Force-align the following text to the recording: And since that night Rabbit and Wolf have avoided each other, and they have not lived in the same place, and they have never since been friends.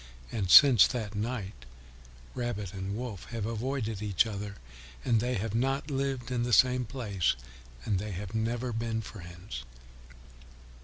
And 0.31 0.49
since 0.49 0.87
that 0.87 1.13
night 1.13 1.53
Rabbit 2.33 2.73
and 2.73 2.97
Wolf 2.97 3.25
have 3.25 3.45
avoided 3.45 4.01
each 4.01 4.25
other, 4.25 4.55
and 5.05 5.19
they 5.19 5.35
have 5.35 5.53
not 5.53 5.91
lived 5.91 6.31
in 6.31 6.41
the 6.41 6.51
same 6.53 6.85
place, 6.85 7.35
and 7.85 7.99
they 7.99 8.09
have 8.09 8.33
never 8.33 8.69
since 8.69 8.79
been 8.79 9.01
friends. 9.01 9.63